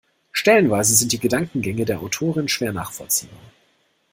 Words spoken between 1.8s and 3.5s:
der Autorin schwer nachvollziehbar.